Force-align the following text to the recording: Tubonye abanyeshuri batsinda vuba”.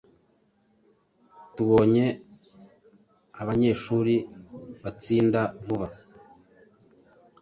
Tubonye 1.53 2.05
abanyeshuri 3.41 4.15
batsinda 4.83 5.41
vuba”. 5.65 5.87